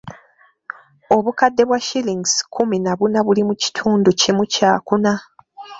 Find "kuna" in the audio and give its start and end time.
4.87-5.13